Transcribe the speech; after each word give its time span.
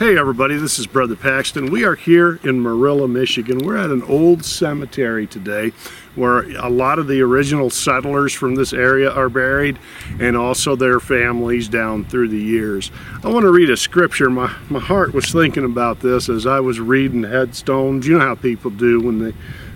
Hey 0.00 0.16
everybody, 0.16 0.56
this 0.56 0.78
is 0.78 0.86
Brother 0.86 1.14
Paxton. 1.14 1.70
We 1.70 1.84
are 1.84 1.94
here 1.94 2.40
in 2.42 2.62
Marilla, 2.62 3.06
Michigan. 3.06 3.58
We're 3.58 3.76
at 3.76 3.90
an 3.90 4.02
old 4.04 4.46
cemetery 4.46 5.26
today 5.26 5.74
where 6.14 6.50
a 6.58 6.70
lot 6.70 6.98
of 6.98 7.06
the 7.06 7.20
original 7.20 7.68
settlers 7.68 8.32
from 8.32 8.54
this 8.54 8.72
area 8.72 9.10
are 9.10 9.28
buried 9.28 9.78
and 10.18 10.38
also 10.38 10.74
their 10.74 11.00
families 11.00 11.68
down 11.68 12.06
through 12.06 12.28
the 12.28 12.40
years. 12.40 12.90
I 13.22 13.28
want 13.28 13.42
to 13.42 13.52
read 13.52 13.68
a 13.68 13.76
scripture. 13.76 14.30
My, 14.30 14.50
my 14.70 14.80
heart 14.80 15.12
was 15.12 15.30
thinking 15.30 15.66
about 15.66 16.00
this 16.00 16.30
as 16.30 16.46
I 16.46 16.60
was 16.60 16.80
reading 16.80 17.24
headstones. 17.24 18.06
You 18.06 18.16
know 18.16 18.24
how 18.24 18.36
people 18.36 18.70
do 18.70 19.00
when 19.02 19.18
they 19.18 19.34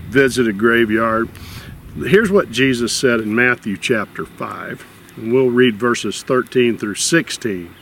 visit 0.08 0.48
a 0.48 0.54
graveyard. 0.54 1.28
Here's 1.96 2.30
what 2.30 2.50
Jesus 2.50 2.96
said 2.96 3.20
in 3.20 3.34
Matthew 3.34 3.76
chapter 3.76 4.24
5. 4.24 4.86
And 5.18 5.34
we'll 5.34 5.50
read 5.50 5.76
verses 5.76 6.22
13 6.22 6.78
through 6.78 6.94
16. 6.94 7.74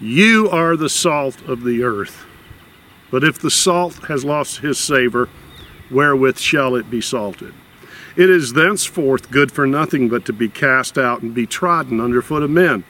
You 0.00 0.50
are 0.50 0.76
the 0.76 0.88
salt 0.88 1.40
of 1.42 1.62
the 1.62 1.82
earth. 1.82 2.24
But 3.10 3.22
if 3.22 3.38
the 3.38 3.50
salt 3.50 4.06
has 4.06 4.24
lost 4.24 4.58
his 4.58 4.78
savor, 4.78 5.28
wherewith 5.90 6.38
shall 6.38 6.74
it 6.74 6.90
be 6.90 7.00
salted? 7.00 7.54
It 8.16 8.30
is 8.30 8.52
thenceforth 8.52 9.30
good 9.30 9.52
for 9.52 9.66
nothing 9.66 10.08
but 10.08 10.24
to 10.26 10.32
be 10.32 10.48
cast 10.48 10.98
out 10.98 11.22
and 11.22 11.34
be 11.34 11.46
trodden 11.46 12.00
under 12.00 12.22
foot 12.22 12.42
of 12.42 12.50
men. 12.50 12.84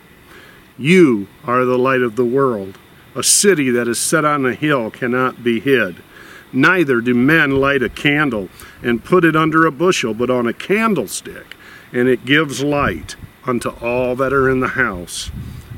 You 0.78 1.28
are 1.44 1.64
the 1.64 1.78
light 1.78 2.02
of 2.02 2.16
the 2.16 2.24
world. 2.24 2.78
A 3.14 3.22
city 3.22 3.70
that 3.70 3.86
is 3.86 3.98
set 3.98 4.24
on 4.24 4.44
a 4.44 4.54
hill 4.54 4.90
cannot 4.90 5.44
be 5.44 5.60
hid. 5.60 5.96
Neither 6.52 7.00
do 7.00 7.14
men 7.14 7.60
light 7.60 7.82
a 7.82 7.88
candle 7.88 8.48
and 8.82 9.04
put 9.04 9.24
it 9.24 9.36
under 9.36 9.66
a 9.66 9.72
bushel, 9.72 10.14
but 10.14 10.30
on 10.30 10.46
a 10.46 10.52
candlestick, 10.52 11.56
and 11.92 12.08
it 12.08 12.24
gives 12.24 12.62
light 12.62 13.16
unto 13.44 13.70
all 13.80 14.16
that 14.16 14.32
are 14.32 14.48
in 14.48 14.60
the 14.60 14.68
house. 14.68 15.30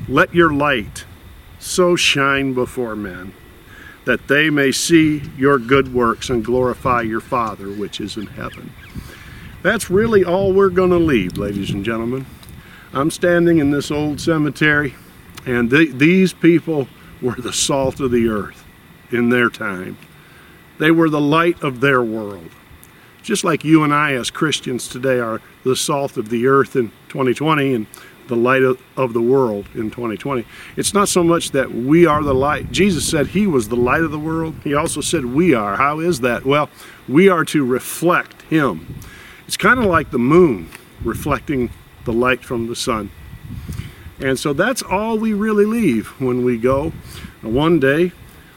Let 0.07 0.33
your 0.33 0.53
light 0.53 1.05
so 1.67 1.95
shine 1.95 2.53
before 2.53 2.95
men, 2.95 3.33
that 4.05 4.27
they 4.27 4.49
may 4.49 4.71
see 4.71 5.21
your 5.37 5.59
good 5.59 5.93
works 5.93 6.29
and 6.29 6.45
glorify 6.45 7.01
your 7.01 7.19
Father 7.19 7.67
which 7.71 7.99
is 7.99 8.17
in 8.17 8.27
heaven. 8.27 8.71
That's 9.61 9.89
really 9.89 10.23
all 10.23 10.53
we're 10.53 10.69
going 10.69 10.91
to 10.91 10.97
leave, 10.97 11.37
ladies 11.37 11.71
and 11.71 11.83
gentlemen. 11.83 12.25
I'm 12.93 13.11
standing 13.11 13.57
in 13.57 13.71
this 13.71 13.91
old 13.91 14.21
cemetery, 14.21 14.95
and 15.45 15.69
th 15.69 15.91
these 15.93 16.33
people 16.33 16.87
were 17.21 17.35
the 17.35 17.53
salt 17.53 17.99
of 17.99 18.11
the 18.11 18.27
earth 18.29 18.63
in 19.11 19.29
their 19.29 19.49
time. 19.49 19.97
They 20.77 20.91
were 20.91 21.09
the 21.09 21.21
light 21.21 21.61
of 21.61 21.81
their 21.81 22.01
world. 22.01 22.51
Just 23.23 23.43
like 23.43 23.65
you 23.65 23.83
and 23.83 23.93
I, 23.93 24.13
as 24.13 24.31
Christians 24.31 24.87
today, 24.87 25.19
are 25.19 25.41
the 25.63 25.75
salt 25.75 26.15
of 26.15 26.29
the 26.29 26.47
earth 26.47 26.75
in 26.75 26.91
2020 27.09 27.73
and 27.73 27.87
the 28.27 28.35
light 28.35 28.63
of, 28.63 29.13
the 29.13 29.21
world 29.21 29.67
in 29.73 29.89
2020. 29.89 30.45
It's 30.75 30.93
not 30.93 31.09
so 31.09 31.23
much 31.23 31.51
that 31.51 31.71
we 31.71 32.05
are 32.05 32.23
the 32.23 32.33
light. 32.33 32.71
Jesus 32.71 33.09
said 33.09 33.27
he 33.27 33.47
was 33.47 33.69
the 33.69 33.75
light 33.75 34.01
of 34.01 34.11
the 34.11 34.19
world. 34.19 34.55
He 34.63 34.73
also 34.73 35.01
said 35.01 35.25
we 35.25 35.53
are. 35.53 35.75
How 35.77 35.99
is 35.99 36.19
that? 36.21 36.45
Well, 36.45 36.69
we 37.07 37.29
are 37.29 37.45
to 37.45 37.65
reflect 37.65 38.41
him. 38.43 38.99
It's 39.47 39.57
kind 39.57 39.79
of 39.79 39.85
like 39.85 40.11
the 40.11 40.19
moon 40.19 40.69
reflecting 41.03 41.69
the 42.05 42.13
light 42.13 42.43
from 42.43 42.67
the 42.67 42.75
sun. 42.75 43.11
And 44.19 44.37
so 44.39 44.53
that's 44.53 44.81
all 44.81 45.17
we 45.17 45.33
really 45.33 45.65
leave 45.65 46.07
when 46.19 46.43
we 46.43 46.57
go. 46.57 46.91
One 47.41 47.79
day, 47.79 48.11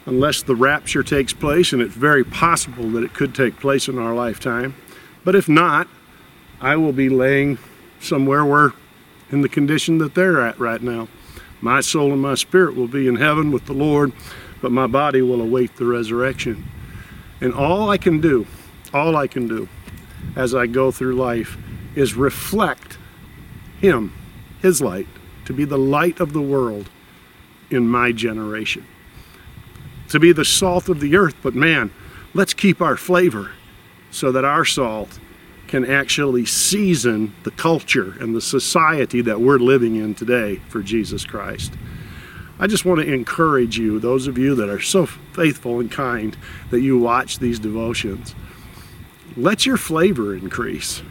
unless 0.05 0.41
the 0.41 0.55
rapture 0.55 1.03
takes 1.03 1.33
place, 1.33 1.71
and 1.71 1.81
it's 1.81 1.93
very 1.93 2.23
possible 2.23 2.89
that 2.91 3.03
it 3.03 3.13
could 3.13 3.35
take 3.35 3.59
place 3.59 3.87
in 3.87 3.97
our 3.97 4.13
lifetime, 4.13 4.75
but 5.23 5.35
if 5.35 5.47
not, 5.47 5.87
I 6.59 6.75
will 6.75 6.93
be 6.93 7.09
laying 7.09 7.57
somewhere 7.99 8.43
where 8.43 8.73
in 9.31 9.41
the 9.41 9.49
condition 9.49 9.97
that 9.99 10.15
they're 10.15 10.41
at 10.41 10.59
right 10.59 10.81
now. 10.81 11.07
My 11.61 11.79
soul 11.79 12.11
and 12.11 12.21
my 12.21 12.35
spirit 12.35 12.75
will 12.75 12.87
be 12.87 13.07
in 13.07 13.15
heaven 13.15 13.51
with 13.51 13.65
the 13.65 13.73
Lord, 13.73 14.11
but 14.61 14.71
my 14.71 14.87
body 14.87 15.21
will 15.21 15.41
await 15.41 15.75
the 15.75 15.85
resurrection. 15.85 16.67
And 17.39 17.53
all 17.53 17.89
I 17.89 17.97
can 17.97 18.19
do, 18.19 18.45
all 18.93 19.15
I 19.15 19.27
can 19.27 19.47
do 19.47 19.69
as 20.35 20.53
I 20.53 20.67
go 20.67 20.91
through 20.91 21.15
life 21.15 21.57
is 21.95 22.15
reflect 22.15 22.97
Him, 23.79 24.13
His 24.61 24.81
light, 24.81 25.07
to 25.45 25.53
be 25.53 25.65
the 25.65 25.77
light 25.77 26.19
of 26.19 26.33
the 26.33 26.41
world 26.41 26.89
in 27.69 27.87
my 27.87 28.11
generation. 28.11 28.85
To 30.09 30.19
be 30.19 30.31
the 30.33 30.45
salt 30.45 30.89
of 30.89 30.99
the 30.99 31.15
earth, 31.15 31.35
but 31.41 31.55
man, 31.55 31.91
let's 32.33 32.53
keep 32.53 32.81
our 32.81 32.97
flavor 32.97 33.51
so 34.09 34.31
that 34.31 34.43
our 34.43 34.65
salt 34.65 35.19
can 35.71 35.89
actually 35.89 36.45
season 36.45 37.33
the 37.43 37.51
culture 37.51 38.17
and 38.19 38.35
the 38.35 38.41
society 38.41 39.21
that 39.21 39.39
we're 39.39 39.57
living 39.57 39.95
in 39.95 40.13
today 40.13 40.57
for 40.67 40.83
Jesus 40.83 41.23
Christ. 41.23 41.73
I 42.59 42.67
just 42.67 42.83
want 42.83 42.99
to 42.99 43.11
encourage 43.11 43.79
you, 43.79 43.97
those 43.97 44.27
of 44.27 44.37
you 44.37 44.53
that 44.55 44.69
are 44.69 44.81
so 44.81 45.05
faithful 45.05 45.79
and 45.79 45.89
kind 45.89 46.35
that 46.71 46.81
you 46.81 46.99
watch 46.99 47.39
these 47.39 47.57
devotions, 47.57 48.35
let 49.37 49.65
your 49.65 49.77
flavor 49.77 50.35
increase. 50.35 51.03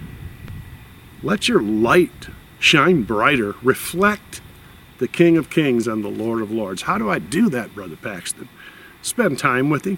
Let 1.23 1.49
your 1.49 1.63
light 1.63 2.29
shine 2.59 3.05
brighter. 3.05 3.55
Reflect 3.63 4.43
the 4.99 5.09
King 5.09 5.39
of 5.39 5.49
Kings 5.49 5.87
and 5.89 6.05
the 6.05 6.09
Lord 6.09 6.43
of 6.43 6.51
Lords. 6.51 6.83
How 6.83 6.99
do 6.99 7.09
I 7.09 7.19
do 7.19 7.49
that, 7.49 7.75
Brother 7.75 7.97
Paxton? 7.97 8.51
Spend 9.01 9.39
time 9.39 9.71
with 9.71 9.87
Him, 9.87 9.97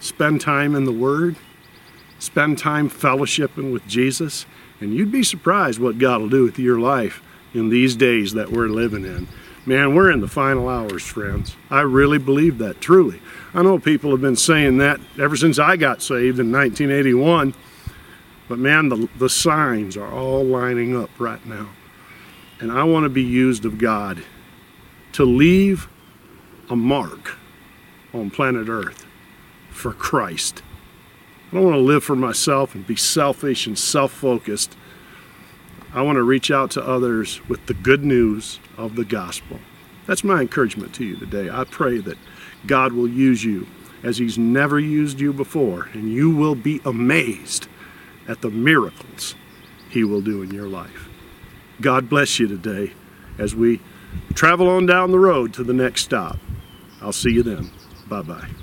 spend 0.00 0.40
time 0.40 0.74
in 0.74 0.84
the 0.86 0.92
Word 0.92 1.36
spend 2.22 2.56
time 2.56 2.88
fellowshipping 2.88 3.72
with 3.72 3.84
Jesus, 3.88 4.46
and 4.80 4.94
you'd 4.94 5.10
be 5.10 5.24
surprised 5.24 5.80
what 5.80 5.98
God 5.98 6.20
will 6.20 6.28
do 6.28 6.44
with 6.44 6.56
your 6.56 6.78
life 6.78 7.20
in 7.52 7.68
these 7.68 7.96
days 7.96 8.32
that 8.34 8.52
we're 8.52 8.68
living 8.68 9.04
in. 9.04 9.26
Man, 9.66 9.94
we're 9.94 10.10
in 10.10 10.20
the 10.20 10.28
final 10.28 10.68
hours, 10.68 11.02
friends. 11.02 11.56
I 11.68 11.80
really 11.80 12.18
believe 12.18 12.58
that, 12.58 12.80
truly. 12.80 13.20
I 13.52 13.62
know 13.62 13.76
people 13.78 14.12
have 14.12 14.20
been 14.20 14.36
saying 14.36 14.78
that 14.78 15.00
ever 15.18 15.36
since 15.36 15.58
I 15.58 15.76
got 15.76 16.00
saved 16.00 16.38
in 16.38 16.52
1981, 16.52 17.54
but 18.48 18.58
man, 18.58 18.88
the, 18.88 19.08
the 19.18 19.28
signs 19.28 19.96
are 19.96 20.12
all 20.12 20.44
lining 20.44 20.96
up 20.96 21.10
right 21.18 21.44
now. 21.44 21.70
And 22.60 22.70
I 22.70 22.84
want 22.84 23.02
to 23.02 23.08
be 23.08 23.22
used 23.22 23.64
of 23.64 23.78
God 23.78 24.22
to 25.14 25.24
leave 25.24 25.88
a 26.70 26.76
mark 26.76 27.36
on 28.14 28.30
planet 28.30 28.68
Earth 28.68 29.04
for 29.70 29.92
Christ. 29.92 30.62
I 31.52 31.56
don't 31.56 31.64
want 31.64 31.76
to 31.76 31.80
live 31.80 32.02
for 32.02 32.16
myself 32.16 32.74
and 32.74 32.86
be 32.86 32.96
selfish 32.96 33.66
and 33.66 33.78
self-focused. 33.78 34.74
I 35.92 36.00
want 36.00 36.16
to 36.16 36.22
reach 36.22 36.50
out 36.50 36.70
to 36.70 36.82
others 36.82 37.46
with 37.46 37.66
the 37.66 37.74
good 37.74 38.02
news 38.02 38.58
of 38.78 38.96
the 38.96 39.04
gospel. 39.04 39.58
That's 40.06 40.24
my 40.24 40.40
encouragement 40.40 40.94
to 40.94 41.04
you 41.04 41.16
today. 41.16 41.50
I 41.50 41.64
pray 41.64 41.98
that 41.98 42.16
God 42.66 42.94
will 42.94 43.08
use 43.08 43.44
you 43.44 43.66
as 44.02 44.16
he's 44.16 44.38
never 44.38 44.80
used 44.80 45.20
you 45.20 45.34
before, 45.34 45.90
and 45.92 46.10
you 46.10 46.34
will 46.34 46.54
be 46.54 46.80
amazed 46.86 47.68
at 48.26 48.40
the 48.40 48.50
miracles 48.50 49.34
he 49.90 50.04
will 50.04 50.22
do 50.22 50.42
in 50.42 50.50
your 50.52 50.66
life. 50.66 51.10
God 51.82 52.08
bless 52.08 52.40
you 52.40 52.48
today 52.48 52.94
as 53.38 53.54
we 53.54 53.80
travel 54.32 54.70
on 54.70 54.86
down 54.86 55.10
the 55.10 55.18
road 55.18 55.52
to 55.54 55.64
the 55.64 55.74
next 55.74 56.02
stop. 56.02 56.38
I'll 57.02 57.12
see 57.12 57.32
you 57.32 57.42
then. 57.42 57.70
Bye-bye. 58.08 58.61